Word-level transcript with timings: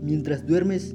Mientras 0.00 0.46
duermes, 0.46 0.94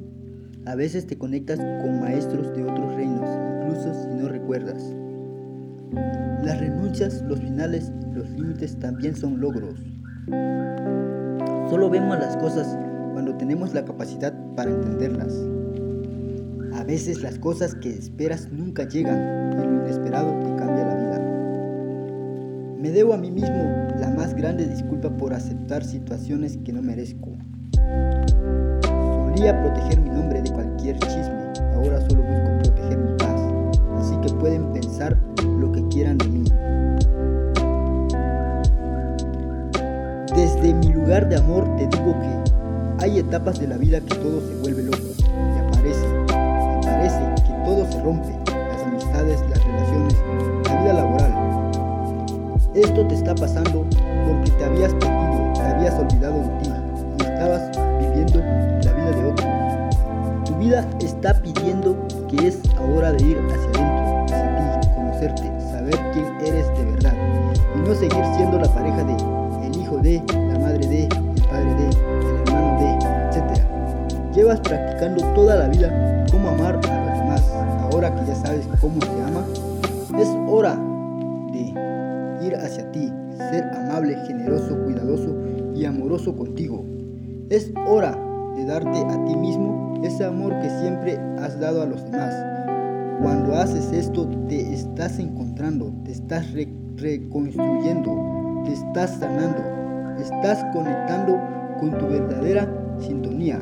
a 0.66 0.76
veces 0.76 1.06
te 1.06 1.18
conectas 1.18 1.60
con 1.60 2.00
maestros 2.00 2.56
de 2.56 2.64
otros 2.64 2.96
reinos, 2.96 3.30
incluso 3.64 3.94
si 3.94 4.08
no 4.16 4.30
recuerdas. 4.30 4.96
Las 6.46 6.60
renuncias, 6.62 7.22
los 7.24 7.42
finales, 7.42 7.92
los 8.14 8.30
límites 8.30 8.80
también 8.80 9.14
son 9.14 9.42
logros. 9.42 9.76
Solo 11.70 11.90
vemos 11.90 12.18
las 12.18 12.38
cosas 12.38 12.78
cuando 13.12 13.36
tenemos 13.36 13.74
la 13.74 13.84
capacidad 13.84 14.34
para 14.56 14.72
entenderlas. 14.72 15.36
A 16.74 16.86
veces 16.86 17.22
las 17.22 17.38
cosas 17.40 17.76
que 17.76 17.90
esperas 17.90 18.50
nunca 18.54 18.88
llegan 18.88 19.52
y 19.52 19.58
lo 19.58 19.84
inesperado 19.84 20.32
te 20.40 20.56
cambia 20.56 20.86
la 20.86 20.96
vida. 20.96 20.99
Me 22.80 22.92
debo 22.92 23.14
a 23.14 23.18
mí 23.18 23.30
mismo 23.30 23.90
la 24.00 24.10
más 24.10 24.34
grande 24.34 24.66
disculpa 24.66 25.10
por 25.10 25.34
aceptar 25.34 25.84
situaciones 25.84 26.58
que 26.64 26.72
no 26.72 26.82
merezco. 26.82 27.28
Solía 28.86 29.62
proteger 29.62 30.00
mi 30.00 30.10
nombre 30.10 30.42
de 30.42 30.50
cualquier 30.50 30.98
chisme, 31.00 31.52
ahora 31.76 32.00
solo 32.08 32.24
busco 32.24 32.58
proteger 32.64 32.98
mi 32.98 33.18
paz, 33.18 33.42
así 33.98 34.16
que 34.22 34.34
pueden 34.36 34.72
pensar 34.72 35.18
lo 35.60 35.70
que 35.74 35.86
quieran 35.90 36.20
de 36.20 36.28
mí. 36.30 36.44
Desde 40.34 40.74
mi 40.74 40.94
lugar 40.94 41.28
de 41.28 41.36
amor 41.36 41.66
te 41.76 41.86
digo 41.86 42.16
que 42.18 43.04
hay 43.04 43.20
etapas 43.20 43.60
de 43.60 43.68
la 43.68 43.76
vida 43.76 44.00
que 44.00 44.16
todo 44.16 44.40
se 44.40 44.56
vuelve 44.62 44.84
loco 44.84 45.00
y 45.20 45.60
aparece, 45.68 46.08
y 46.08 46.86
parece 46.86 47.20
que 47.46 47.54
todo 47.66 47.92
se 47.92 48.02
rompe, 48.02 48.30
las 48.48 48.82
amistades, 48.84 49.42
las 49.50 49.62
relaciones, 49.66 50.16
la 50.64 50.82
vida 50.82 50.94
laboral. 50.94 51.39
Esto 52.80 53.06
te 53.08 53.16
está 53.16 53.36
pasando 53.36 53.86
porque 54.26 54.52
te 54.52 54.64
habías 54.64 54.94
perdido, 54.94 55.52
te 55.54 55.62
habías 55.62 55.94
olvidado 56.00 56.40
de 56.40 56.50
ti 56.64 56.70
y 57.20 57.24
estabas 57.24 57.72
viviendo 58.00 58.40
la 58.40 58.94
vida 58.94 59.12
de 59.12 59.32
otro. 59.32 59.48
Tu 60.46 60.56
vida 60.56 60.88
está 61.02 61.34
pidiendo 61.34 61.98
que 62.30 62.48
es 62.48 62.60
ahora 62.78 63.12
de 63.12 63.26
ir 63.26 63.38
hacia 63.38 63.84
adentro, 63.84 64.26
hacia 64.34 64.80
ti, 64.80 64.88
conocerte, 64.96 65.72
saber 65.72 66.00
quién 66.14 66.26
eres 66.40 66.68
de 66.78 66.86
verdad 66.86 67.14
y 67.76 67.80
no 67.80 67.94
seguir 67.94 68.26
siendo 68.38 68.58
la 68.58 68.74
pareja 68.74 69.04
de 69.04 69.40
de, 70.02 70.24
la 70.28 70.60
madre 70.60 70.88
de, 70.88 71.04
el 71.04 71.44
padre 71.50 71.76
de, 71.76 71.90
el 71.90 72.36
hermano 72.48 72.80
de, 72.80 73.38
etc. 73.38 73.62
Llevas 74.34 74.60
practicando 74.62 75.26
toda 75.34 75.56
la 75.56 75.68
vida 75.68 76.26
cómo 76.32 76.50
amar 76.50 76.80
a 76.88 77.06
los 77.06 77.18
demás. 77.18 77.44
Ahora 77.92 78.16
que 78.16 78.26
ya 78.26 78.36
sabes 78.36 78.66
cómo 78.80 79.02
se 79.02 79.22
ama, 79.24 79.44
es 80.18 80.30
hora 80.48 80.78
hacia 82.70 82.92
ti, 82.92 83.12
ser 83.52 83.64
amable, 83.76 84.16
generoso, 84.28 84.78
cuidadoso 84.84 85.36
y 85.76 85.86
amoroso 85.86 86.36
contigo. 86.36 86.86
Es 87.50 87.72
hora 87.88 88.18
de 88.56 88.66
darte 88.66 89.00
a 89.00 89.26
ti 89.26 89.36
mismo 89.36 90.00
ese 90.04 90.24
amor 90.24 90.58
que 90.60 90.70
siempre 90.70 91.18
has 91.40 91.60
dado 91.60 91.82
a 91.82 91.86
los 91.86 92.04
demás. 92.06 92.34
Cuando 93.22 93.56
haces 93.56 93.92
esto 93.92 94.28
te 94.48 94.74
estás 94.74 95.20
encontrando, 95.20 95.92
te 96.06 96.12
estás 96.12 96.54
reconstruyendo, 96.54 98.64
te 98.66 98.74
estás 98.74 99.18
sanando, 99.20 99.62
estás 100.20 100.64
conectando 100.74 101.38
con 101.80 101.98
tu 101.98 102.08
verdadera 102.08 102.68
sintonía. 103.00 103.60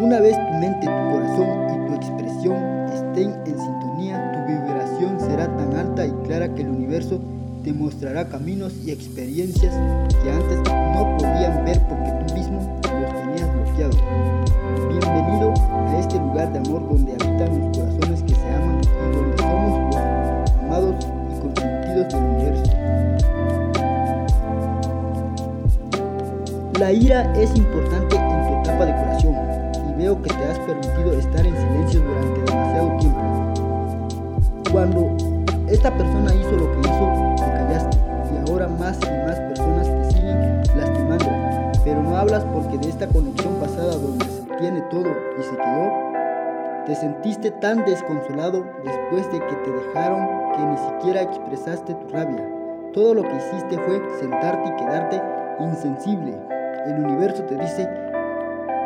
Una 0.00 0.20
vez 0.20 0.36
tu 0.36 0.54
mente, 0.58 0.86
tu 0.86 1.12
corazón 1.12 1.48
y 1.70 1.74
tu 1.86 1.94
expresión 1.94 2.56
estén 2.92 3.32
en 3.46 3.58
sintonía, 3.58 4.32
tu 4.32 4.40
vibración 4.52 5.20
será 5.20 5.46
tan 5.56 5.74
alta 5.74 6.06
y 6.06 6.12
clara 6.26 6.52
que 6.52 6.62
el 6.62 6.73
universo 6.94 7.20
te 7.64 7.72
mostrará 7.72 8.28
caminos 8.28 8.72
y 8.84 8.92
experiencias 8.92 9.74
que 10.22 10.30
antes 10.30 10.58
no 10.58 11.16
podían 11.18 11.64
ver 11.64 11.82
porque 11.88 12.12
tú 12.24 12.34
mismo 12.34 12.78
los 12.84 13.12
tenías 13.12 13.52
bloqueados. 13.52 13.96
Bienvenido 14.88 15.54
a 15.68 15.98
este 15.98 16.18
lugar 16.18 16.52
de 16.52 16.58
amor 16.58 16.88
donde 16.88 17.12
habitan 17.12 17.58
los 17.58 17.78
corazones 17.78 18.22
que 18.22 18.34
se 18.34 18.48
aman 18.48 18.80
y 18.84 19.16
donde 19.16 19.36
somos 19.38 19.94
los 19.94 20.52
amados 20.60 20.94
y 21.34 21.40
consentidos 21.40 22.12
del 22.12 22.22
universo. 22.22 22.72
La 26.78 26.92
ira 26.92 27.32
es 27.34 27.56
importante 27.56 28.16
en 28.16 28.46
tu 28.46 28.60
etapa 28.60 28.86
de 28.86 28.92
curación 28.92 29.34
y 29.90 29.94
veo 29.98 30.22
que 30.22 30.28
te 30.28 30.44
has 30.44 30.58
permitido 30.60 31.12
estar 31.18 31.44
en 31.44 31.56
silencio 31.56 32.00
durante 32.02 32.40
demasiado 32.40 32.98
tiempo. 32.98 33.20
Cuando 34.70 35.33
esta 35.74 35.96
persona 35.96 36.34
hizo 36.34 36.52
lo 36.52 36.70
que 36.72 36.80
hizo, 36.80 37.34
te 37.36 37.52
callaste 37.52 37.98
y 38.32 38.50
ahora 38.50 38.68
más 38.68 38.98
y 39.02 39.26
más 39.26 39.40
personas 39.40 39.86
te 39.86 40.14
siguen 40.14 40.62
lastimando, 40.76 41.26
pero 41.84 42.02
no 42.02 42.16
hablas 42.16 42.44
porque 42.44 42.78
de 42.78 42.88
esta 42.88 43.06
conexión 43.08 43.54
pasada 43.54 43.96
donde 43.96 44.24
se 44.24 44.42
tiene 44.58 44.80
todo 44.82 45.10
y 45.38 45.42
se 45.42 45.56
quedó, 45.56 46.84
te 46.86 46.94
sentiste 46.94 47.50
tan 47.50 47.84
desconsolado 47.84 48.64
después 48.84 49.30
de 49.32 49.40
que 49.40 49.56
te 49.64 49.70
dejaron 49.70 50.52
que 50.52 50.64
ni 50.64 50.76
siquiera 50.76 51.22
expresaste 51.22 51.94
tu 51.94 52.08
rabia. 52.08 52.48
Todo 52.92 53.14
lo 53.14 53.22
que 53.22 53.36
hiciste 53.36 53.78
fue 53.78 54.00
sentarte 54.20 54.70
y 54.70 54.76
quedarte 54.76 55.20
insensible 55.60 56.34
el 56.86 57.02
universo 57.02 57.42
te 57.44 57.56
dice 57.56 57.88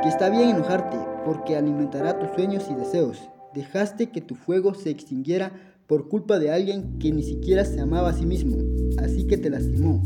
que 0.02 0.08
está 0.08 0.28
bien 0.30 0.50
enojarte 0.50 0.96
porque 1.24 1.56
alimentará 1.56 2.18
tus 2.18 2.30
sueños 2.30 2.68
y 2.70 2.74
deseos. 2.74 3.28
Dejaste 3.52 4.10
que 4.10 4.20
tu 4.20 4.36
fuego 4.36 4.74
se 4.74 4.90
extinguiera 4.90 5.50
por 5.88 6.06
culpa 6.06 6.38
de 6.38 6.50
alguien 6.50 6.98
que 6.98 7.10
ni 7.10 7.22
siquiera 7.22 7.64
se 7.64 7.80
amaba 7.80 8.10
a 8.10 8.12
sí 8.12 8.26
mismo, 8.26 8.58
así 8.98 9.26
que 9.26 9.38
te 9.38 9.48
lastimó. 9.48 10.02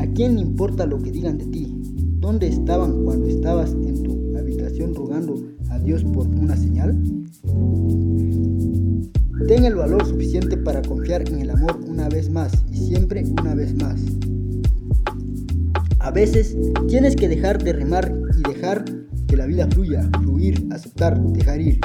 ¿A 0.00 0.06
quién 0.06 0.36
le 0.36 0.40
importa 0.40 0.86
lo 0.86 0.98
que 0.98 1.12
digan 1.12 1.36
de 1.36 1.44
ti? 1.44 1.76
¿Dónde 2.18 2.48
estaban 2.48 3.04
cuando 3.04 3.26
estabas 3.26 3.72
en 3.72 4.02
tu 4.02 4.34
habitación 4.36 4.94
rogando 4.94 5.34
a 5.68 5.78
Dios 5.78 6.02
por 6.04 6.26
una 6.26 6.56
señal? 6.56 6.98
Ten 9.46 9.66
el 9.66 9.74
valor 9.74 10.06
suficiente 10.06 10.56
para 10.56 10.80
confiar 10.80 11.28
en 11.28 11.40
el 11.40 11.50
amor 11.50 11.78
una 11.86 12.08
vez 12.08 12.30
más 12.30 12.52
y 12.70 12.76
siempre 12.78 13.24
una 13.42 13.54
vez 13.54 13.74
más. 13.74 14.00
A 15.98 16.10
veces 16.10 16.56
tienes 16.88 17.14
que 17.14 17.28
dejar 17.28 17.62
de 17.62 17.74
remar 17.74 18.10
y 18.38 18.48
dejar 18.48 18.86
que 19.32 19.38
la 19.38 19.46
vida 19.46 19.66
fluya, 19.70 20.06
fluir, 20.20 20.68
aceptar, 20.72 21.18
dejar 21.18 21.58
ir. 21.58 21.80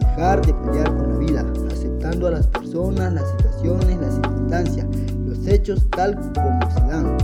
Dejar 0.00 0.44
de 0.44 0.52
pelear 0.52 0.96
con 0.96 1.12
la 1.12 1.18
vida, 1.18 1.46
aceptando 1.70 2.26
a 2.26 2.32
las 2.32 2.48
personas, 2.48 3.12
las 3.12 3.30
situaciones, 3.30 3.96
las 4.00 4.14
circunstancias, 4.14 4.86
los 5.24 5.46
hechos 5.46 5.88
tal 5.90 6.16
como 6.16 6.70
se 6.72 6.80
dan, 6.80 7.16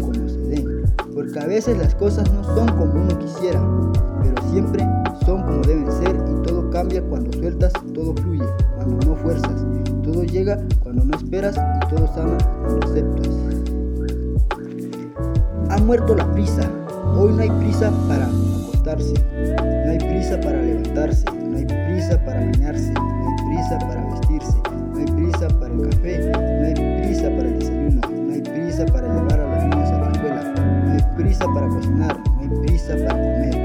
como 0.00 0.28
se 0.28 0.38
den. 0.48 0.84
Porque 1.14 1.38
a 1.38 1.46
veces 1.46 1.78
las 1.78 1.94
cosas 1.94 2.28
no 2.32 2.42
son 2.42 2.66
como 2.70 3.04
uno 3.04 3.16
quisiera, 3.20 3.60
pero 4.20 4.50
siempre 4.50 4.84
son 5.24 5.42
como 5.44 5.62
deben 5.62 5.92
ser 5.92 6.16
y 6.16 6.42
todo 6.42 6.68
cambia 6.70 7.02
cuando 7.02 7.32
sueltas, 7.38 7.72
todo 7.94 8.16
fluye, 8.16 8.46
cuando 8.74 9.06
no 9.06 9.14
fuerzas, 9.14 9.64
todo 10.02 10.24
llega 10.24 10.58
cuando 10.82 11.04
no 11.04 11.16
esperas 11.16 11.54
y 11.54 11.94
todo 11.94 12.12
sana 12.12 12.36
cuando 12.66 12.84
aceptas 12.84 13.28
ha 15.70 15.78
muerto 15.78 16.16
la 16.16 16.30
prisa. 16.32 16.68
Hoy 17.16 17.32
no 17.32 17.42
hay 17.42 17.50
prisa 17.50 17.92
para 18.08 18.26
acostarse, 18.26 19.14
no 19.54 19.90
hay 19.90 19.98
prisa 19.98 20.40
para 20.40 20.60
levantarse, 20.60 21.24
no 21.32 21.56
hay 21.56 21.64
prisa 21.64 22.20
para 22.24 22.40
bañarse, 22.40 22.92
no 22.92 23.28
hay 23.28 23.56
prisa 23.56 23.78
para 23.78 24.04
vestirse, 24.10 24.56
no 24.92 24.98
hay 24.98 25.06
prisa 25.06 25.48
para 25.60 25.74
el 25.74 25.90
café, 25.90 26.32
no 26.32 26.66
hay 26.66 26.74
prisa 26.74 27.22
para 27.30 27.48
el 27.48 27.58
desayuno, 27.58 28.00
no 28.10 28.32
hay 28.32 28.40
prisa 28.40 28.86
para 28.86 29.06
llevar 29.06 29.40
a 29.40 29.54
los 29.54 29.64
niños 29.64 29.90
a 29.90 29.98
la 30.00 30.10
escuela, 30.10 30.54
no 30.84 30.92
hay 30.92 31.16
prisa 31.16 31.46
para 31.54 31.68
cocinar, 31.68 32.18
no 32.18 32.40
hay 32.40 32.66
prisa 32.66 32.94
para 32.96 33.14
comer. 33.14 33.63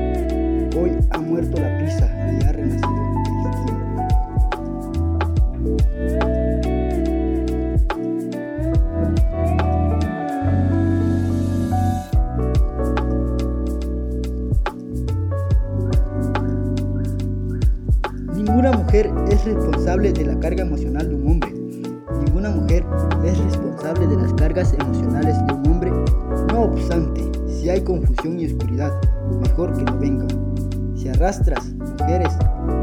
Emocionales 24.59 25.38
de 25.47 25.53
un 25.53 25.67
hombre. 25.67 25.91
No 26.52 26.64
obstante, 26.64 27.23
si 27.47 27.70
hay 27.70 27.82
confusión 27.82 28.40
y 28.40 28.47
oscuridad, 28.47 28.91
mejor 29.41 29.73
que 29.73 29.84
no 29.84 29.97
venga. 29.97 30.28
Si 30.96 31.08
arrastras 31.08 31.72
mujeres 31.72 32.34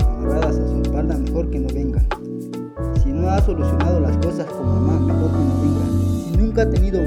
amarradas 0.01 0.59
a 0.59 0.69
su 0.69 0.81
espalda, 0.83 1.19
mejor 1.19 1.51
que 1.51 1.61
no 1.61 1.69
vengan. 1.69 2.07
Si 3.03 3.13
no 3.13 3.29
ha 3.29 3.43
solucionado 3.43 4.01
las 4.01 4.17
cosas 4.19 4.47
con 4.47 4.67
mamá, 4.67 5.01
mejor 5.01 5.31
que 5.31 5.39
no 5.39 5.61
venga. 5.61 6.25
Si 6.25 6.37
nunca 6.39 6.63
ha 6.63 6.71
tenido 6.71 7.01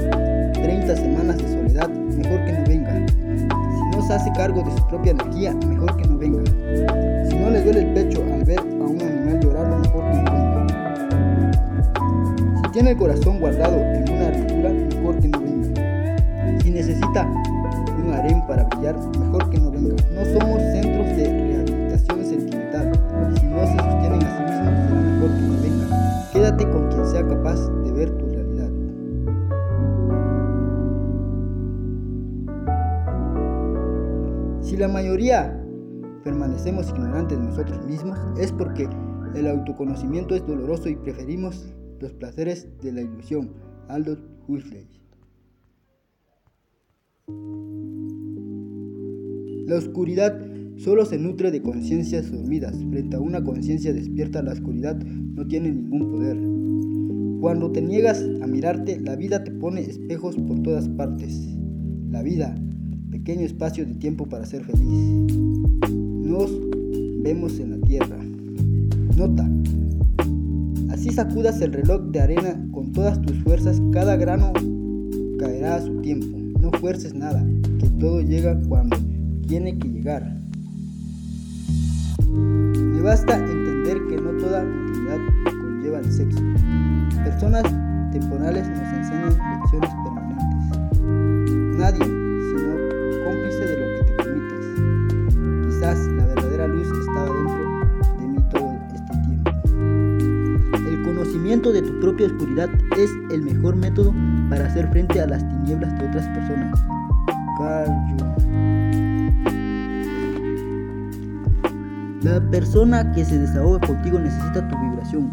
30 0.52 0.96
semanas 0.96 1.38
de 1.38 1.48
soledad, 1.48 1.88
mejor 1.88 2.44
que 2.44 2.52
no 2.52 2.64
venga. 2.68 3.06
Si 3.08 3.96
no 3.96 4.06
se 4.06 4.12
hace 4.12 4.30
cargo 4.36 4.62
de 4.62 4.70
su 4.70 4.86
propia 4.86 5.10
energía, 5.10 5.52
mejor 5.66 5.96
que 5.96 6.06
no 6.06 6.16
venga. 6.16 6.44
Si 7.28 7.34
no 7.36 7.50
le 7.50 7.64
duele 7.64 7.80
el 7.80 7.94
pecho 7.94 8.22
al 8.22 8.44
ver 8.44 8.79
tiene 12.80 12.92
el 12.92 12.96
corazón 12.96 13.38
guardado 13.40 13.76
en 13.76 14.10
una 14.10 14.28
armadura, 14.28 14.70
mejor 14.70 15.20
que 15.20 15.28
no 15.28 15.38
venga. 15.38 16.60
Si 16.62 16.70
necesita 16.70 17.26
un 17.26 18.10
harén 18.10 18.40
para 18.46 18.64
brillar, 18.64 18.96
mejor 19.18 19.50
que 19.50 19.58
no 19.58 19.70
venga. 19.70 19.96
No 20.14 20.24
somos 20.24 20.62
centros 20.72 21.06
de 21.08 21.24
rehabilitación 21.24 22.24
sentimental. 22.24 22.90
Si 23.38 23.46
no 23.48 23.66
se 23.66 23.76
sostienen 23.76 24.22
a 24.22 24.30
sí 24.34 24.42
mismos, 24.44 25.04
mejor 25.04 25.28
que 25.28 25.42
no 25.42 25.60
venga. 25.60 26.30
Quédate 26.32 26.70
con 26.70 26.88
quien 26.88 27.04
sea 27.04 27.28
capaz 27.28 27.68
de 27.84 27.92
ver 27.92 28.10
tu 28.12 28.26
realidad. 28.30 28.70
Si 34.62 34.78
la 34.78 34.88
mayoría 34.88 35.62
permanecemos 36.24 36.88
ignorantes 36.88 37.38
de 37.38 37.44
nosotros 37.44 37.84
mismos, 37.84 38.18
es 38.38 38.50
porque 38.52 38.88
el 39.34 39.48
autoconocimiento 39.48 40.34
es 40.34 40.46
doloroso 40.46 40.88
y 40.88 40.96
preferimos 40.96 41.74
los 42.00 42.12
placeres 42.14 42.66
de 42.82 42.92
la 42.92 43.02
ilusión. 43.02 43.50
Aldous 43.88 44.18
Huxley. 44.48 44.86
La 49.66 49.76
oscuridad 49.76 50.40
solo 50.76 51.04
se 51.04 51.18
nutre 51.18 51.50
de 51.50 51.62
conciencias 51.62 52.30
dormidas. 52.32 52.74
Frente 52.90 53.16
a 53.16 53.20
una 53.20 53.44
conciencia 53.44 53.92
despierta, 53.92 54.42
la 54.42 54.52
oscuridad 54.52 54.96
no 54.96 55.46
tiene 55.46 55.70
ningún 55.70 56.10
poder. 56.10 56.36
Cuando 57.40 57.70
te 57.70 57.80
niegas 57.80 58.24
a 58.42 58.46
mirarte, 58.46 58.98
la 59.00 59.16
vida 59.16 59.44
te 59.44 59.50
pone 59.50 59.82
espejos 59.82 60.36
por 60.36 60.60
todas 60.62 60.88
partes. 60.88 61.56
La 62.10 62.22
vida, 62.22 62.54
pequeño 63.10 63.42
espacio 63.42 63.86
de 63.86 63.94
tiempo 63.94 64.26
para 64.26 64.44
ser 64.44 64.64
feliz. 64.64 65.36
Nos 65.90 66.50
vemos 67.22 67.58
en 67.60 67.70
la 67.70 67.86
tierra. 67.86 68.18
Nota. 69.16 69.59
Así 71.10 71.16
sacudas 71.16 71.60
el 71.60 71.72
reloj 71.72 72.02
de 72.12 72.20
arena 72.20 72.56
con 72.70 72.92
todas 72.92 73.20
tus 73.20 73.36
fuerzas, 73.42 73.82
cada 73.92 74.14
grano 74.14 74.52
caerá 75.40 75.74
a 75.74 75.82
su 75.82 76.00
tiempo. 76.02 76.38
No 76.62 76.70
fuerces 76.78 77.14
nada, 77.14 77.44
que 77.80 77.88
todo 77.98 78.20
llega 78.20 78.56
cuando 78.68 78.96
tiene 79.48 79.76
que 79.76 79.88
llegar. 79.88 80.40
Me 82.28 83.00
basta 83.00 83.38
entender 83.38 83.98
que 84.08 84.18
no 84.18 84.36
toda 84.36 84.62
intimidad 84.62 85.18
conlleva 85.60 85.98
el 85.98 86.12
sexo. 86.12 86.40
Personas 87.24 87.64
temporales 88.12 88.68
nos 88.68 88.78
enseñan 88.78 89.36
lecciones 89.58 89.90
permanentes. 90.04 91.00
Nadie, 91.76 92.04
sino 92.04 93.24
cómplice 93.24 93.66
de 93.66 93.80
lo 93.80 93.86
que 93.96 94.04
te 94.04 94.12
permites. 94.22 95.74
Quizás 95.74 96.06
la 96.06 96.26
verdadera 96.26 96.68
luz 96.68 96.86
estaba 96.86 97.24
dentro 97.24 97.69
conocimiento 101.50 101.72
de 101.72 101.82
tu 101.82 102.00
propia 102.00 102.26
oscuridad 102.26 102.68
es 102.96 103.10
el 103.32 103.42
mejor 103.42 103.74
método 103.74 104.14
para 104.48 104.66
hacer 104.66 104.88
frente 104.90 105.20
a 105.20 105.26
las 105.26 105.46
tinieblas 105.48 105.98
de 105.98 106.06
otras 106.06 106.26
personas. 106.28 106.80
La 112.22 112.40
persona 112.50 113.10
que 113.12 113.24
se 113.24 113.38
desahoga 113.38 113.84
contigo 113.84 114.20
necesita 114.20 114.68
tu 114.68 114.78
vibración, 114.78 115.30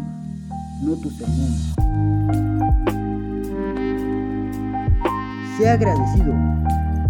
no 0.82 0.96
tu 0.96 1.08
sermón. 1.10 1.52
Sea 5.56 5.74
agradecido. 5.74 6.34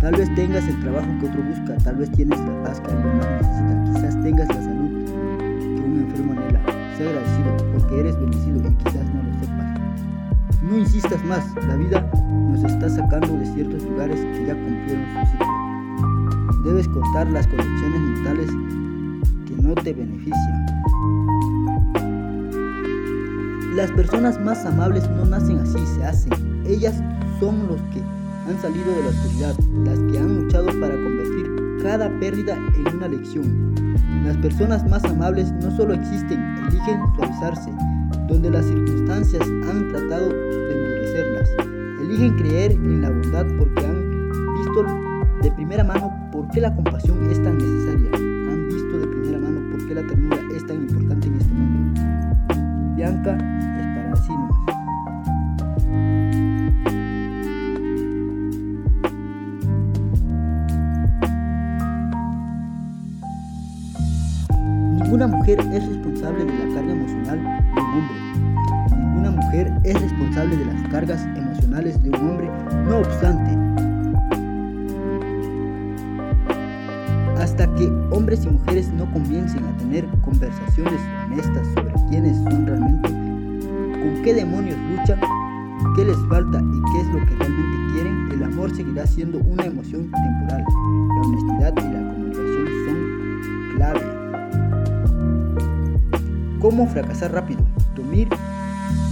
Tal 0.00 0.16
vez 0.16 0.34
tengas 0.34 0.68
el 0.68 0.78
trabajo 0.80 1.06
que 1.18 1.26
otro 1.28 1.42
busca, 1.42 1.76
tal 1.82 1.96
vez 1.96 2.10
tienes 2.12 2.38
la 2.40 2.62
paz 2.62 2.80
que 2.80 2.92
alguien 2.92 3.16
más 3.16 3.26
necesita, 3.40 3.84
quizás 3.84 4.22
tengas 4.22 4.48
la 4.48 4.62
salud 4.62 5.04
que 5.56 5.82
un 5.82 6.04
enfermo 6.06 6.32
anhela. 6.32 6.77
Porque 7.72 8.00
eres 8.00 8.18
bendecido 8.18 8.58
y 8.58 8.74
quizás 8.74 9.06
no 9.14 9.22
lo 9.22 9.40
sepas. 9.40 10.62
No 10.62 10.78
insistas 10.78 11.24
más, 11.24 11.44
la 11.66 11.76
vida 11.76 12.10
nos 12.50 12.64
está 12.64 12.88
sacando 12.88 13.34
de 13.34 13.46
ciertos 13.46 13.82
lugares 13.84 14.20
que 14.20 14.46
ya 14.46 14.54
cumplieron 14.54 15.04
su 15.14 15.30
ciclo. 15.30 16.62
Debes 16.64 16.88
cortar 16.88 17.28
las 17.28 17.46
conexiones 17.46 18.00
mentales 18.00 18.50
no 19.68 19.74
te 19.74 19.92
benefician. 19.92 20.66
Las 23.76 23.90
personas 23.92 24.40
más 24.40 24.64
amables 24.64 25.08
no 25.10 25.24
nacen 25.26 25.58
así, 25.58 25.78
se 25.86 26.04
hacen. 26.04 26.62
Ellas 26.66 27.00
son 27.38 27.68
los 27.68 27.80
que 27.92 28.00
han 28.48 28.60
salido 28.60 28.90
de 28.94 29.02
la 29.02 29.08
oscuridad, 29.10 29.54
las 29.84 29.98
que 30.10 30.18
han 30.18 30.42
luchado 30.42 30.66
para 30.80 30.94
convertir 30.94 31.82
cada 31.82 32.08
pérdida 32.18 32.56
en 32.76 32.96
una 32.96 33.08
lección. 33.08 33.87
Las 34.24 34.36
personas 34.38 34.88
más 34.88 35.04
amables 35.04 35.52
no 35.52 35.70
solo 35.70 35.94
existen, 35.94 36.40
eligen 36.68 37.00
suavizarse, 37.16 37.70
donde 38.26 38.50
las 38.50 38.66
circunstancias 38.66 39.42
han 39.42 39.88
tratado 39.88 40.28
de 40.28 40.72
endurecerlas. 40.72 41.48
Eligen 42.02 42.36
creer 42.36 42.72
en 42.72 43.02
la 43.02 43.10
bondad 43.10 43.46
porque 43.58 43.86
han 43.86 44.30
visto 44.58 44.84
de 45.42 45.50
primera 45.52 45.84
mano 45.84 46.28
por 46.32 46.48
qué 46.48 46.60
la 46.60 46.74
compasión 46.74 47.30
es 47.30 47.42
tan 47.42 47.58
necesaria 47.58 48.28
qué 49.88 49.94
la 49.94 50.06
ternura 50.06 50.38
es 50.54 50.66
tan 50.66 50.76
importante 50.76 51.28
en 51.28 51.34
este 51.36 51.52
mundo. 51.54 52.00
Bianca 52.94 53.38
Ninguna 65.18 65.36
mujer 65.36 65.58
es 65.72 65.84
responsable 65.84 66.44
de 66.44 66.52
la 66.52 66.74
carga 66.76 66.92
emocional 66.92 67.42
de 67.74 67.80
un 67.80 67.88
hombre. 67.90 68.96
Ninguna 68.96 69.30
mujer 69.32 69.72
es 69.82 70.00
responsable 70.00 70.56
de 70.56 70.64
las 70.64 70.88
cargas 70.92 71.26
emocionales 71.34 72.00
de 72.04 72.10
un 72.10 72.14
hombre. 72.14 72.48
No 72.88 72.98
obstante, 72.98 73.50
hasta 77.36 77.66
que 77.74 77.88
hombres 78.12 78.44
y 78.44 78.48
mujeres 78.50 78.92
no 78.92 79.12
comiencen 79.12 79.64
a 79.64 79.76
tener 79.78 80.06
conversaciones 80.22 81.00
honestas 81.26 81.66
sobre 81.74 81.94
quiénes 82.10 82.36
son 82.36 82.64
realmente, 82.64 83.08
con 83.08 84.22
qué 84.22 84.34
demonios 84.34 84.78
luchan, 84.88 85.18
qué 85.96 86.04
les 86.04 86.18
falta 86.28 86.60
y 86.60 86.92
qué 86.92 87.00
es 87.00 87.06
lo 87.08 87.26
que 87.26 87.34
realmente 87.34 87.92
quieren, 87.92 88.28
el 88.34 88.42
amor 88.44 88.72
seguirá 88.72 89.04
siendo 89.04 89.38
una 89.38 89.64
emoción 89.64 90.12
temporal. 90.12 90.64
La 91.08 91.20
honestidad 91.26 91.74
y 91.76 91.92
la 91.92 92.08
comunicación 92.08 92.68
son 92.86 93.74
clave. 93.74 94.07
¿Cómo 96.68 96.86
fracasar 96.86 97.32
rápido? 97.32 97.62
Dormir, 97.96 98.28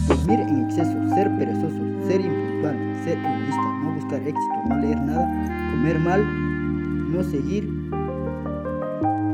dormir 0.07 0.41
en 0.41 0.67
exceso, 0.67 0.93
ser 1.15 1.35
perezoso, 1.39 1.81
ser 2.07 2.21
impuntual, 2.21 2.77
ser 3.03 3.17
egoísta, 3.17 3.79
no 3.83 3.95
buscar 3.95 4.21
éxito, 4.21 4.63
no 4.69 4.77
leer 4.77 5.01
nada, 5.01 5.71
comer 5.71 5.99
mal, 6.01 7.13
no 7.13 7.25
seguir 7.25 7.67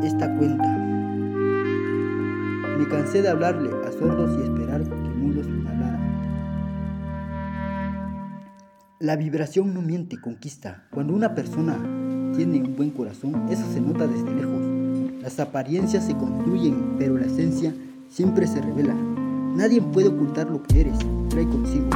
esta 0.04 0.32
cuenta. 0.36 0.68
Me 2.78 2.86
cansé 2.86 3.22
de 3.22 3.28
hablarle 3.28 3.70
a 3.84 3.90
sordos 3.90 4.38
y 4.38 4.42
esperar 4.44 4.84
que 4.84 5.10
mudos 5.18 5.46
hablaran. 5.68 6.00
La 9.00 9.16
vibración 9.16 9.74
no 9.74 9.82
miente, 9.82 10.20
conquista. 10.20 10.84
Cuando 10.92 11.12
una 11.12 11.34
persona 11.34 11.76
tiene 12.36 12.60
un 12.60 12.76
buen 12.76 12.90
corazón, 12.90 13.48
eso 13.50 13.66
se 13.72 13.80
nota 13.80 14.06
desde 14.06 14.32
lejos. 14.32 14.62
Las 15.20 15.40
apariencias 15.40 16.06
se 16.06 16.16
construyen, 16.16 16.94
pero 16.98 17.18
la 17.18 17.26
esencia 17.26 17.74
siempre 18.12 18.46
se 18.46 18.60
revela. 18.60 18.94
Nadie 19.56 19.80
puede 19.80 20.08
ocultar 20.08 20.50
lo 20.50 20.62
que 20.62 20.82
eres, 20.82 20.98
trae 21.28 21.44
consigo. 21.44 21.88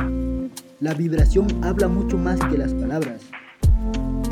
La 0.80 0.94
vibración 0.94 1.46
habla 1.62 1.88
mucho 1.88 2.16
más 2.16 2.40
que 2.50 2.58
las 2.58 2.73
palabras. 2.75 3.20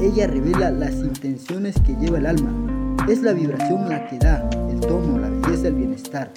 Ella 0.00 0.26
revela 0.26 0.70
las 0.70 0.94
intenciones 0.94 1.76
que 1.86 1.94
lleva 1.96 2.18
el 2.18 2.26
alma, 2.26 2.52
es 3.08 3.22
la 3.22 3.32
vibración 3.32 3.88
la 3.88 4.06
que 4.08 4.18
da 4.18 4.48
el 4.70 4.80
tono, 4.80 5.18
la 5.18 5.28
belleza, 5.28 5.68
el 5.68 5.74
bienestar. 5.74 6.32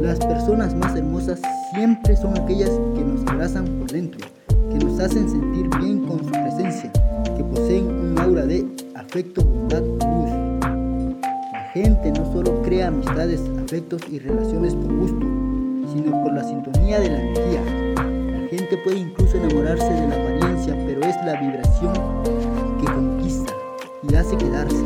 Las 0.00 0.18
personas 0.18 0.74
más 0.74 0.96
hermosas 0.96 1.40
siempre 1.74 2.16
son 2.16 2.38
aquellas 2.38 2.70
que 2.94 3.04
nos 3.04 3.26
abrazan 3.26 3.66
por 3.78 3.90
dentro, 3.90 4.26
que 4.48 4.84
nos 4.84 4.98
hacen 5.00 5.28
sentir 5.28 5.68
bien 5.80 6.06
con 6.06 6.18
su 6.18 6.30
presencia, 6.30 6.90
que 7.36 7.44
poseen 7.44 7.86
un 7.86 8.18
aura 8.18 8.46
de 8.46 8.66
afecto, 8.94 9.44
bondad, 9.44 9.82
luz. 9.82 10.30
La 11.52 11.70
gente 11.72 12.12
no 12.12 12.32
solo 12.32 12.62
crea 12.62 12.88
amistades, 12.88 13.40
afectos 13.68 14.00
y 14.10 14.18
relaciones 14.18 14.74
por 14.74 14.90
gusto, 14.90 15.26
sino 15.92 16.22
por 16.22 16.32
la 16.32 16.42
sintonía 16.42 17.00
de 17.00 17.10
la 17.10 17.20
energía. 17.20 17.62
La 17.96 18.48
gente 18.48 18.78
puede 18.82 18.96
incluso 18.96 19.36
enamorarse 19.36 19.92
de 19.92 20.08
la 20.08 20.14
apariencia, 20.14 20.74
pero 20.86 21.02
es 21.02 21.16
la 21.26 21.38
vibración 21.38 21.92
que 22.80 22.86
conquista 22.86 23.52
y 24.08 24.14
hace 24.14 24.38
quedarse. 24.38 24.82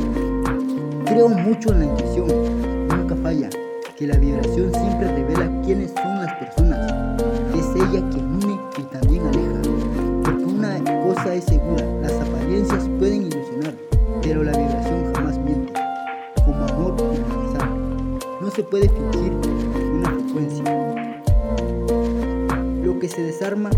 Creo 1.07 1.29
mucho 1.29 1.73
en 1.73 1.79
la 1.79 1.85
intuición, 1.85 2.89
nunca 2.89 3.15
falla, 3.23 3.51
que 3.97 4.09
la 4.09 4.17
vibración 4.17 4.75
siempre 4.75 5.15
revela 5.15 5.63
quiénes 5.65 5.93
son 5.93 6.17
las 6.17 6.35
personas. 6.35 7.23
Es 7.55 7.67
ella 7.77 8.03
quien 8.11 8.35
une 8.35 8.59
y 8.79 8.83
también 8.83 9.25
aleja. 9.29 9.63
Porque 10.25 10.45
una 10.45 11.05
cosa 11.05 11.35
es 11.37 11.45
segura, 11.45 11.85
las 12.03 12.15
apariencias 12.15 12.89
pueden 12.99 13.22
puede 18.73 18.89
fingir 18.89 19.33
una 19.35 20.11
frecuencia. 20.13 20.65
Lo 22.83 22.99
que 22.99 23.07
se 23.07 23.23
desarma, 23.23 23.69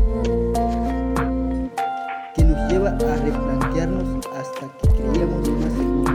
que 2.36 2.44
nos 2.44 2.70
lleva 2.70 2.90
a 2.90 3.16
replantearnos 3.16 4.24
hasta 4.36 4.70
que 4.78 4.88
creíamos 4.90 5.48
más 5.50 5.72
seguros. 5.72 6.14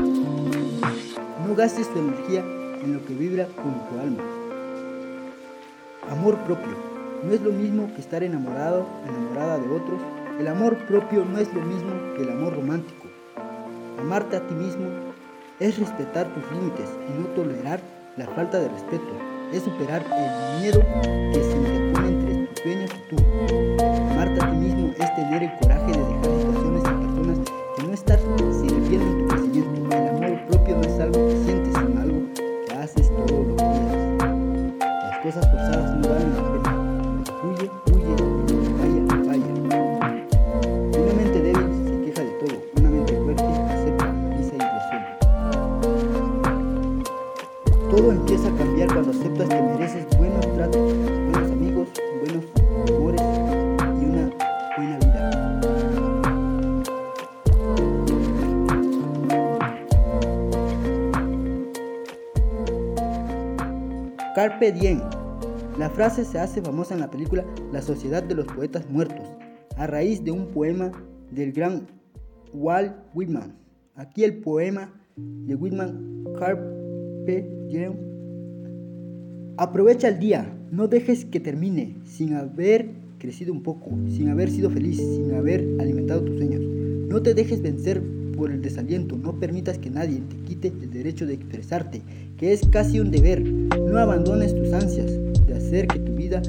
No 1.45 1.55
gastes 1.55 1.91
tu 1.91 1.99
energía 1.99 2.39
en 2.81 2.93
lo 2.93 3.05
que 3.05 3.15
vibra 3.15 3.47
con 3.47 3.73
tu 3.89 3.99
alma. 3.99 4.23
Amor 6.09 6.37
propio. 6.45 6.77
No 7.25 7.33
es 7.33 7.41
lo 7.41 7.51
mismo 7.51 7.93
que 7.93 7.99
estar 7.99 8.23
enamorado, 8.23 8.85
enamorada 9.05 9.57
de 9.57 9.69
otros. 9.75 9.99
El 10.39 10.47
amor 10.47 10.77
propio 10.87 11.25
no 11.25 11.37
es 11.37 11.53
lo 11.53 11.59
mismo 11.59 11.91
que 12.15 12.23
el 12.23 12.29
amor 12.29 12.55
romántico. 12.55 13.07
Amarte 13.99 14.37
a 14.37 14.47
ti 14.47 14.53
mismo 14.53 14.87
es 15.59 15.77
respetar 15.77 16.33
tus 16.33 16.49
límites 16.53 16.87
y 17.09 17.19
no 17.19 17.27
tolerar 17.35 17.98
la 18.19 18.27
falta 18.27 18.59
de 18.59 18.67
respeto. 18.67 19.13
Es 19.53 19.63
superar 19.63 20.03
el 20.03 20.61
miedo 20.61 20.81
que 21.31 21.41
se 21.41 21.55
interpone 21.55 22.07
entre 22.09 22.47
tus 22.47 22.59
sueños 22.59 22.91
y 22.93 23.15
tú. 23.15 23.23
Amarte 24.11 24.43
a 24.43 24.51
ti 24.51 24.57
mismo 24.57 24.93
es 24.99 25.15
tener 25.15 25.43
el 25.43 25.51
coraje 25.61 25.91
de 25.93 25.97
dejar 25.97 26.15
situaciones 26.25 26.48
Diem. 64.71 65.01
La 65.77 65.89
frase 65.89 66.25
se 66.25 66.39
hace 66.39 66.61
famosa 66.61 66.93
en 66.93 66.99
la 66.99 67.09
película 67.09 67.45
La 67.71 67.81
Sociedad 67.81 68.21
de 68.21 68.35
los 68.35 68.45
Poetas 68.45 68.89
Muertos, 68.89 69.25
a 69.77 69.87
raíz 69.87 70.23
de 70.23 70.31
un 70.31 70.47
poema 70.47 70.91
del 71.31 71.53
gran 71.53 71.87
Walt 72.53 72.93
Whitman. 73.13 73.55
Aquí 73.95 74.23
el 74.23 74.39
poema 74.39 74.93
de 75.15 75.55
Whitman, 75.55 76.23
Carpe 76.37 77.49
diem. 77.67 77.93
Aprovecha 79.57 80.07
el 80.07 80.19
día, 80.19 80.53
no 80.71 80.87
dejes 80.87 81.25
que 81.25 81.39
termine 81.39 81.97
sin 82.05 82.33
haber 82.33 82.91
crecido 83.17 83.51
un 83.51 83.63
poco, 83.63 83.91
sin 84.07 84.29
haber 84.29 84.49
sido 84.49 84.69
feliz, 84.69 84.97
sin 84.97 85.33
haber 85.33 85.67
alimentado 85.79 86.23
tus 86.23 86.37
sueños. 86.37 86.61
No 87.09 87.21
te 87.21 87.33
dejes 87.33 87.61
vencer 87.61 88.01
por 88.39 88.51
el 88.51 88.61
desaliento, 88.61 89.17
no 89.17 89.37
permitas 89.37 89.77
que 89.77 89.89
nadie 89.89 90.21
te 90.21 90.35
quite 90.47 90.67
el 90.69 90.89
derecho 90.91 91.25
de 91.25 91.33
expresarte, 91.33 92.01
que 92.37 92.53
es 92.53 92.61
casi 92.71 93.01
un 93.01 93.11
deber. 93.11 93.43
No 93.43 93.97
abandones 93.97 94.55
tus 94.55 94.71
ansias 94.71 95.11
de 95.45 95.53
hacer 95.53 95.87
que 95.87 95.99
tu 95.99 96.15
vida 96.15 96.41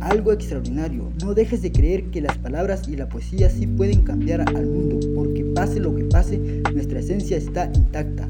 algo 0.00 0.32
extraordinario. 0.32 1.12
No 1.22 1.32
dejes 1.32 1.62
de 1.62 1.70
creer 1.70 2.06
que 2.10 2.20
las 2.20 2.36
palabras 2.38 2.88
y 2.88 2.96
la 2.96 3.08
poesía 3.08 3.50
sí 3.50 3.68
pueden 3.68 4.02
cambiar 4.02 4.40
al 4.40 4.66
mundo, 4.66 4.98
porque 5.14 5.44
pase 5.44 5.78
lo 5.78 5.94
que 5.94 6.04
pase, 6.06 6.38
nuestra 6.74 6.98
esencia 6.98 7.36
está 7.36 7.70
intacta. 7.72 8.26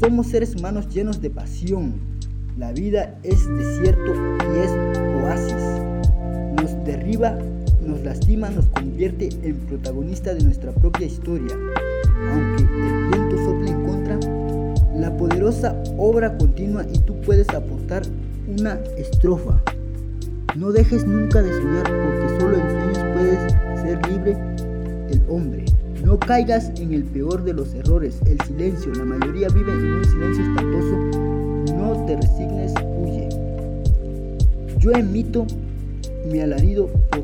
Somos 0.00 0.26
seres 0.26 0.56
humanos 0.56 0.88
llenos 0.92 1.22
de 1.22 1.30
pasión. 1.30 1.94
La 2.58 2.72
vida 2.72 3.20
es 3.22 3.48
desierto 3.56 4.14
y 4.52 4.58
es 4.58 4.70
oasis. 5.22 5.80
Nos 6.60 6.84
derriba, 6.84 7.38
nos 7.86 8.02
lastima, 8.02 8.50
nos 8.50 8.66
convierte 8.66 9.28
en 9.42 9.56
protagonista 9.66 10.34
de 10.34 10.42
nuestra 10.44 10.72
propia 10.72 11.06
historia. 11.06 11.56
Aunque 12.32 12.62
el 12.62 13.08
viento 13.10 13.44
sople 13.44 13.70
en 13.70 13.84
contra, 13.84 14.18
la 14.96 15.16
poderosa 15.16 15.74
obra 15.96 16.36
continua 16.38 16.84
y 16.92 16.98
tú 16.98 17.20
puedes 17.22 17.48
aportar 17.50 18.02
una 18.46 18.74
estrofa. 18.96 19.60
No 20.56 20.70
dejes 20.70 21.06
nunca 21.06 21.42
de 21.42 21.50
soñar 21.50 21.84
porque 21.84 22.40
solo 22.40 22.56
en 22.56 22.70
sueños 22.70 23.14
puedes 23.14 23.82
ser 23.82 24.10
libre 24.10 24.36
el 25.10 25.22
hombre. 25.28 25.64
No 26.04 26.18
caigas 26.18 26.72
en 26.80 26.92
el 26.92 27.04
peor 27.04 27.42
de 27.44 27.54
los 27.54 27.74
errores, 27.74 28.18
el 28.26 28.40
silencio. 28.42 28.92
La 28.94 29.04
mayoría 29.04 29.48
vive 29.48 29.72
en 29.72 29.86
un 29.86 30.04
silencio 30.04 30.44
espantoso. 30.44 31.76
No 31.76 32.04
te 32.06 32.16
resignes, 32.16 32.74
huye. 32.98 33.28
Yo 34.78 34.90
emito 34.92 35.46
mi 36.30 36.40
alarido 36.40 36.88
por 37.10 37.22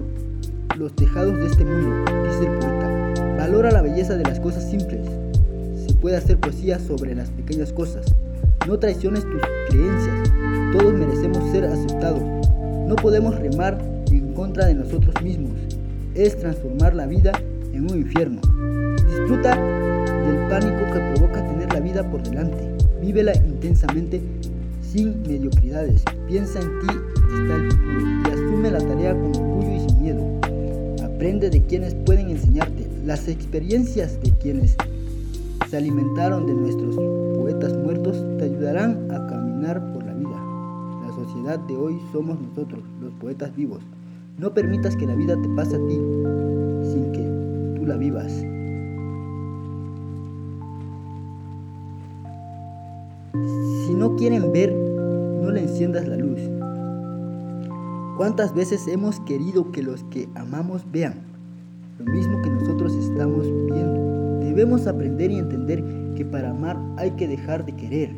los 0.78 0.94
tejados 0.94 1.36
de 1.36 1.46
este 1.46 1.64
mundo, 1.64 2.04
dice 2.24 2.46
el 2.46 2.58
poeta. 2.58 3.36
Valora 3.36 3.72
la 3.72 3.82
belleza 3.82 4.16
de 4.16 4.22
las 4.22 4.38
cosas 4.38 4.70
simples. 4.70 5.00
Se 5.86 5.92
puede 5.94 6.16
hacer 6.16 6.38
poesía 6.38 6.78
sobre 6.78 7.16
las 7.16 7.30
pequeñas 7.30 7.72
cosas. 7.72 8.06
No 8.66 8.78
traiciones 8.78 9.24
tus 9.24 9.42
creencias. 9.68 10.30
Todos 10.72 10.94
merecemos 10.94 11.50
ser 11.50 11.64
aceptados. 11.64 12.22
No 12.86 12.94
podemos 12.94 13.34
remar 13.36 13.78
en 14.12 14.32
contra 14.34 14.66
de 14.66 14.74
nosotros 14.74 15.20
mismos. 15.22 15.50
Es 16.14 16.38
transformar 16.38 16.94
la 16.94 17.06
vida 17.06 17.32
en 17.72 17.90
un 17.90 17.98
infierno. 17.98 18.40
Disfruta 19.04 19.56
del 19.56 20.48
pánico 20.48 20.92
que 20.92 21.14
provoca 21.14 21.44
tener 21.44 21.72
la 21.72 21.80
vida 21.80 22.08
por 22.08 22.22
delante. 22.22 22.76
Vívela 23.00 23.34
intensamente 23.34 24.20
sin 24.80 25.22
mediocridades. 25.22 26.04
Piensa 26.28 26.60
en 26.60 26.80
ti 26.80 26.86
está 26.86 27.56
el 27.56 27.72
futuro 27.72 28.00
y 28.00 28.30
asume 28.30 28.70
la 28.70 28.78
tarea 28.78 29.12
con 29.12 29.36
orgullo 29.36 29.74
y 29.74 29.80
sin 29.80 30.02
miedo. 30.02 30.57
Aprende 31.18 31.50
de 31.50 31.60
quienes 31.64 31.96
pueden 31.96 32.28
enseñarte. 32.28 32.86
Las 33.04 33.26
experiencias 33.26 34.22
de 34.22 34.30
quienes 34.30 34.76
se 35.68 35.76
alimentaron 35.76 36.46
de 36.46 36.54
nuestros 36.54 36.94
poetas 37.36 37.76
muertos 37.76 38.24
te 38.38 38.44
ayudarán 38.44 39.10
a 39.10 39.26
caminar 39.26 39.92
por 39.92 40.06
la 40.06 40.14
vida. 40.14 40.40
La 41.04 41.12
sociedad 41.12 41.58
de 41.58 41.76
hoy 41.76 41.98
somos 42.12 42.40
nosotros, 42.40 42.84
los 43.00 43.12
poetas 43.14 43.52
vivos. 43.56 43.80
No 44.38 44.54
permitas 44.54 44.94
que 44.94 45.08
la 45.08 45.16
vida 45.16 45.34
te 45.42 45.48
pase 45.56 45.74
a 45.74 45.86
ti 45.88 45.96
sin 46.84 47.10
que 47.10 47.80
tú 47.80 47.84
la 47.84 47.96
vivas. 47.96 48.32
Si 53.88 53.92
no 53.92 54.14
quieren 54.14 54.52
ver, 54.52 54.72
no 54.72 55.50
le 55.50 55.62
enciendas 55.62 56.06
la 56.06 56.14
luz. 56.16 56.38
¿Cuántas 58.18 58.52
veces 58.52 58.88
hemos 58.88 59.20
querido 59.20 59.70
que 59.70 59.80
los 59.80 60.02
que 60.10 60.28
amamos 60.34 60.82
vean 60.90 61.20
lo 62.00 62.12
mismo 62.12 62.42
que 62.42 62.50
nosotros 62.50 62.92
estamos 62.94 63.46
viendo? 63.46 64.40
Debemos 64.40 64.88
aprender 64.88 65.30
y 65.30 65.38
entender 65.38 65.84
que 66.16 66.24
para 66.24 66.50
amar 66.50 66.76
hay 66.96 67.12
que 67.12 67.28
dejar 67.28 67.64
de 67.64 67.76
querer. 67.76 68.10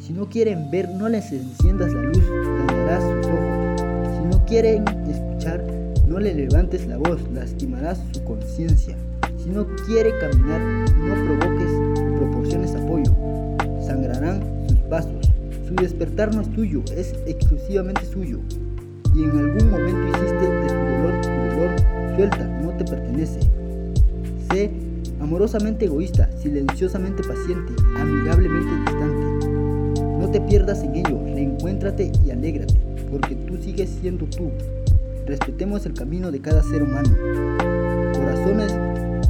Si 0.00 0.12
no 0.12 0.28
quieren 0.28 0.72
ver, 0.72 0.88
no 0.88 1.08
les 1.08 1.30
enciendas 1.30 1.92
la 1.92 2.02
luz, 2.02 2.24
dañarás 2.66 3.04
sus 3.04 3.26
ojos. 3.32 4.16
Si 4.16 4.36
no 4.36 4.44
quieren 4.46 4.84
escuchar, 5.08 5.64
no 6.08 6.18
le 6.18 6.34
levantes 6.34 6.84
la 6.88 6.98
voz, 6.98 7.20
lastimarás 7.32 8.02
su 8.12 8.24
conciencia. 8.24 8.96
Si 9.36 9.48
no 9.48 9.64
quiere 9.86 10.10
caminar, 10.18 10.60
no 10.60 11.14
provoques 11.24 11.70
proporciones 12.18 12.74
apoyo, 12.74 13.14
sangrarán 13.80 14.40
sus 14.68 14.80
pasos. 14.90 15.30
Su 15.68 15.76
despertar 15.76 16.34
no 16.34 16.40
es 16.40 16.50
tuyo, 16.50 16.82
es 16.96 17.14
exclusivamente 17.26 18.04
suyo. 18.04 18.40
Y 19.14 19.24
en 19.24 19.30
algún 19.30 19.70
momento 19.70 20.08
hiciste 20.08 20.48
de 20.48 20.66
tu 20.66 20.74
dolor 20.74 21.20
tu 21.20 21.28
dolor, 21.28 21.70
suelta, 22.16 22.46
no 22.62 22.70
te 22.70 22.84
pertenece. 22.84 23.40
Sé 24.50 24.70
amorosamente 25.20 25.86
egoísta, 25.86 26.30
silenciosamente 26.38 27.22
paciente, 27.22 27.72
amigablemente 27.96 28.90
distante. 28.90 29.48
No 30.18 30.30
te 30.30 30.40
pierdas 30.40 30.82
en 30.82 30.96
ello, 30.96 31.20
reencuéntrate 31.24 32.12
y 32.24 32.30
alégrate, 32.30 32.74
porque 33.10 33.34
tú 33.34 33.56
sigues 33.56 33.90
siendo 34.00 34.26
tú. 34.26 34.50
Respetemos 35.26 35.84
el 35.86 35.94
camino 35.94 36.30
de 36.30 36.40
cada 36.40 36.62
ser 36.62 36.82
humano. 36.82 37.10
Corazones, 38.14 38.74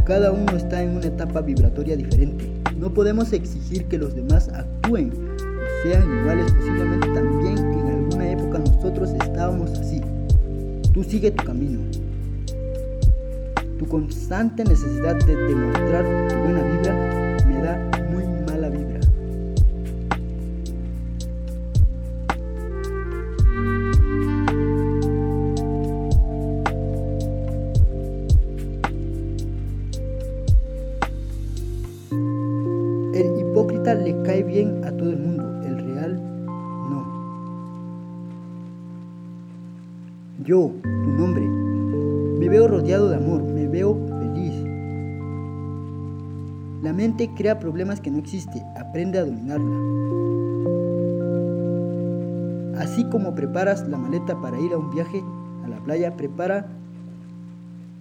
cada 0.05 0.33
uno 0.33 0.57
está 0.57 0.83
en 0.83 0.97
una 0.97 1.07
etapa 1.07 1.41
vibratoria 1.41 1.97
diferente. 1.97 2.49
No 2.79 2.95
podemos 2.95 3.33
exigir 3.33 3.87
que 3.87 3.99
los 3.99 4.15
demás 4.15 4.49
actúen 4.51 5.11
o 5.11 5.83
sean 5.83 6.21
iguales, 6.21 6.53
posiblemente 6.53 7.09
también 7.09 7.59
en 7.59 7.98
nosotros 8.79 9.11
estábamos 9.11 9.73
así. 9.73 10.01
Tú 10.95 11.03
sigue 11.03 11.33
tu 11.33 11.45
camino. 11.45 11.81
Tu 13.77 13.87
constante 13.89 14.63
necesidad 14.63 15.17
de 15.17 15.35
demostrar 15.35 16.05
tu 16.29 16.37
buena 16.37 16.63
vibra 16.63 17.28
crea 47.39 47.61
problemas 47.61 48.01
que 48.01 48.11
no 48.11 48.19
existen, 48.19 48.65
aprende 48.77 49.17
a 49.21 49.25
dominarla. 49.25 49.77
Así 52.83 53.05
como 53.05 53.37
preparas 53.37 53.89
la 53.89 53.97
maleta 53.97 54.41
para 54.41 54.59
ir 54.59 54.73
a 54.73 54.77
un 54.77 54.91
viaje 54.91 55.23
a 55.65 55.69
la 55.69 55.77
playa, 55.77 56.17
prepara 56.17 56.67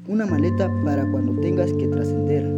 una 0.07 0.25
maleta 0.25 0.71
para 0.83 1.09
cuando 1.11 1.39
tengas 1.39 1.71
que 1.73 1.87
trascender. 1.87 2.51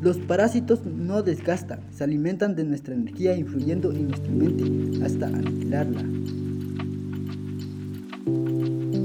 Los 0.00 0.16
parásitos 0.16 0.86
no 0.86 1.22
desgastan, 1.22 1.80
se 1.90 2.04
alimentan 2.04 2.56
de 2.56 2.64
nuestra 2.64 2.94
energía 2.94 3.36
influyendo 3.36 3.92
en 3.92 4.08
nuestra 4.08 4.32
mente 4.32 5.04
hasta 5.04 5.26
aniquilarla. 5.26 6.02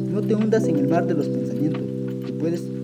No 0.10 0.22
te 0.22 0.36
hundas 0.36 0.70
en 0.70 0.78
el 0.78 0.88
mar 0.88 1.06
de 1.06 1.16
los 1.16 1.28
pensamientos, 1.28 1.84
te 2.26 2.32
puedes 2.32 2.75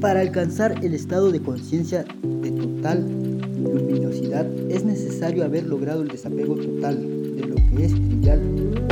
Para 0.00 0.20
alcanzar 0.20 0.84
el 0.84 0.94
estado 0.94 1.30
de 1.30 1.40
conciencia 1.40 2.04
de 2.22 2.50
total 2.50 3.06
luminosidad 3.62 4.46
es 4.68 4.84
necesario 4.84 5.44
haber 5.44 5.66
logrado 5.66 6.02
el 6.02 6.08
desapego 6.08 6.56
total 6.56 7.36
de 7.36 7.46
lo 7.46 7.54
que 7.54 7.84
es 7.84 7.94
trivial 7.94 8.40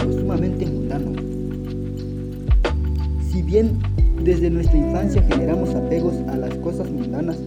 o 0.06 0.12
sumamente 0.12 0.66
mundano. 0.66 1.12
Si 3.32 3.42
bien 3.42 3.78
desde 4.22 4.50
nuestra 4.50 4.78
infancia 4.78 5.22
generamos 5.22 5.74
apegos 5.74 6.14
a 6.28 6.36
las 6.36 6.54
cosas 6.56 6.88
mundanas. 6.90 7.38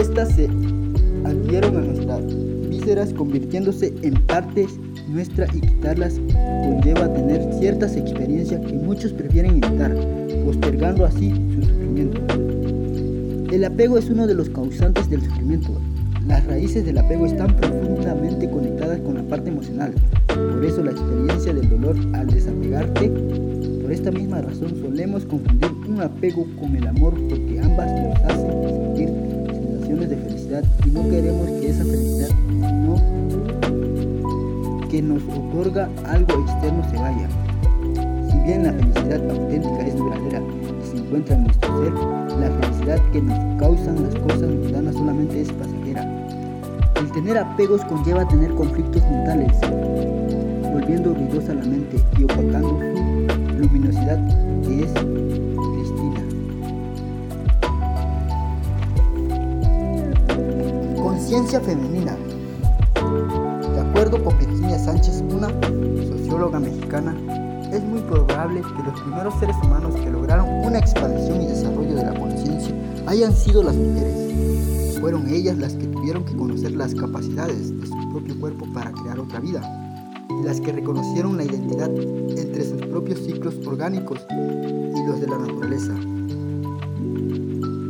Estas 0.00 0.34
se 0.34 0.48
adhieron 1.24 1.76
a 1.76 1.80
nuestras 1.80 2.22
vísceras 2.68 3.12
convirtiéndose 3.12 3.92
en 4.02 4.14
partes 4.26 4.70
nuestras 5.08 5.54
y 5.54 5.60
quitarlas 5.60 6.20
conlleva 6.64 7.12
tener 7.12 7.52
ciertas 7.58 7.96
experiencias 7.96 8.60
que 8.60 8.72
muchos 8.74 9.12
prefieren 9.12 9.62
evitar, 9.62 9.94
postergando 10.44 11.04
así 11.04 11.30
su 11.54 11.62
sufrimiento. 11.62 12.20
El 13.52 13.64
apego 13.64 13.98
es 13.98 14.10
uno 14.10 14.26
de 14.26 14.34
los 14.34 14.50
causantes 14.50 15.08
del 15.08 15.22
sufrimiento. 15.22 15.80
Las 16.26 16.44
raíces 16.46 16.84
del 16.84 16.98
apego 16.98 17.26
están 17.26 17.54
profundamente 17.56 18.50
conectadas 18.50 19.00
con 19.00 19.14
la 19.14 19.22
parte 19.22 19.50
emocional. 19.50 19.94
Por 20.26 20.64
eso 20.64 20.82
la 20.82 20.90
experiencia 20.90 21.54
del 21.54 21.68
dolor 21.68 21.96
al 22.12 22.26
desapegarte 22.26 23.10
por 23.86 23.92
esta 23.92 24.10
misma 24.10 24.40
razón 24.40 24.74
solemos 24.80 25.24
confundir 25.26 25.70
un 25.88 26.00
apego 26.00 26.44
con 26.60 26.74
el 26.74 26.88
amor 26.88 27.14
porque 27.28 27.60
ambas 27.60 27.88
nos 28.02 28.18
hacen 28.24 28.50
sentir 28.68 29.08
sensaciones 29.46 30.10
de 30.10 30.16
felicidad 30.16 30.64
y 30.84 30.90
no 30.90 31.08
queremos 31.08 31.48
que 31.60 31.68
esa 31.68 31.84
felicidad 31.84 32.28
no 32.84 33.25
que 34.90 35.02
nos 35.02 35.22
otorga 35.24 35.88
algo 36.06 36.42
externo 36.42 36.82
se 36.90 36.96
vaya. 36.96 37.28
Si 38.30 38.38
bien 38.40 38.62
la 38.64 38.72
felicidad 38.72 39.30
auténtica 39.30 39.86
es 39.86 39.96
duradera 39.96 40.40
y 40.40 40.86
se 40.86 40.96
encuentra 40.98 41.36
en 41.36 41.44
nuestro 41.44 41.78
ser, 41.78 41.92
la 42.38 42.50
felicidad 42.60 43.10
que 43.12 43.22
nos 43.22 43.60
causan 43.60 44.02
las 44.04 44.14
cosas 44.16 44.48
mundanas 44.48 44.94
solamente 44.94 45.40
es 45.40 45.52
pasajera. 45.52 46.02
El 47.00 47.10
tener 47.12 47.38
apegos 47.38 47.84
conlleva 47.84 48.26
tener 48.28 48.50
conflictos 48.54 49.02
mentales, 49.02 49.52
volviendo 50.72 51.14
ruidosa 51.14 51.54
la 51.54 51.64
mente 51.64 51.96
y 52.18 52.24
opacando 52.24 52.78
su 52.78 53.58
luminosidad 53.58 54.18
que 54.62 54.84
es 54.84 54.92
Cristina. 55.74 56.22
Conciencia 60.96 61.60
femenina. 61.60 62.16
Mexicana, 66.50 67.14
es 67.72 67.82
muy 67.82 68.00
probable 68.02 68.60
que 68.60 68.82
los 68.82 69.00
primeros 69.00 69.34
seres 69.38 69.56
humanos 69.64 69.94
que 69.96 70.10
lograron 70.10 70.48
una 70.64 70.78
expansión 70.78 71.42
y 71.42 71.46
desarrollo 71.46 71.94
de 71.94 72.04
la 72.04 72.14
conciencia 72.14 72.74
hayan 73.06 73.34
sido 73.34 73.62
las 73.62 73.74
mujeres. 73.74 74.98
Fueron 75.00 75.28
ellas 75.28 75.58
las 75.58 75.74
que 75.74 75.86
tuvieron 75.86 76.24
que 76.24 76.36
conocer 76.36 76.72
las 76.72 76.94
capacidades 76.94 77.78
de 77.78 77.86
su 77.86 78.10
propio 78.10 78.38
cuerpo 78.38 78.66
para 78.72 78.92
crear 78.92 79.18
otra 79.18 79.40
vida 79.40 79.60
las 80.44 80.60
que 80.60 80.72
reconocieron 80.72 81.36
la 81.36 81.44
identidad 81.44 81.90
entre 81.90 82.64
sus 82.64 82.80
propios 82.86 83.20
ciclos 83.20 83.54
orgánicos 83.66 84.20
y 84.30 85.06
los 85.06 85.20
de 85.20 85.26
la 85.26 85.38
naturaleza. 85.38 85.94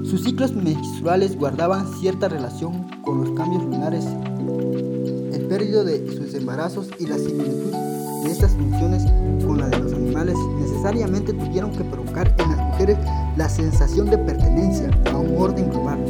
Sus 0.08 0.22
ciclos 0.22 0.54
menstruales 0.54 1.36
guardaban 1.36 1.86
cierta 1.98 2.28
relación 2.28 2.88
con 3.02 3.24
los 3.24 3.30
cambios 3.36 3.62
lunares, 3.64 4.06
el 5.34 5.46
periodo 5.48 5.84
de 5.84 6.06
sus 6.16 6.34
embarazos 6.34 6.88
y 6.98 7.06
la 7.06 7.18
similitud 7.18 7.74
de 8.26 8.32
estas 8.32 8.52
funciones 8.52 9.04
con 9.46 9.58
la 9.58 9.68
de 9.68 9.78
los 9.78 9.92
animales 9.92 10.36
necesariamente 10.58 11.32
tuvieron 11.32 11.70
que 11.70 11.84
provocar 11.84 12.34
en 12.38 12.50
las 12.50 12.58
mujeres 12.58 12.98
la 13.36 13.48
sensación 13.48 14.10
de 14.10 14.18
pertenencia 14.18 14.90
a 15.12 15.16
un 15.16 15.36
orden 15.40 15.70
global. 15.70 16.04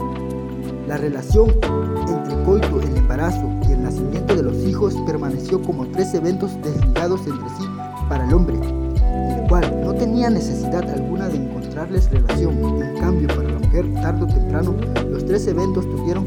La 0.88 0.96
relación 0.96 1.50
entre 2.08 2.42
coito, 2.44 2.80
el 2.80 2.96
embarazo 2.96 3.50
y 3.68 3.72
el 3.72 3.82
nacimiento 3.82 4.34
de 4.34 4.42
los 4.44 4.56
hijos 4.64 4.94
permaneció 5.06 5.60
como 5.60 5.86
tres 5.88 6.14
eventos 6.14 6.52
desligados 6.62 7.20
entre 7.26 7.48
sí 7.58 7.68
para 8.08 8.26
el 8.26 8.32
hombre, 8.32 8.56
el 8.56 9.48
cual 9.48 9.80
no 9.84 9.92
tenía 9.94 10.30
necesidad 10.30 10.88
alguna 10.88 11.28
de 11.28 11.36
encontrarles 11.36 12.10
relación. 12.10 12.82
En 12.82 12.98
cambio, 12.98 13.28
para 13.28 13.50
la 13.50 13.58
mujer, 13.58 13.92
tarde 13.94 14.24
o 14.24 14.26
temprano, 14.26 14.74
los 15.10 15.26
tres 15.26 15.46
eventos 15.48 15.84
tuvieron 15.84 16.06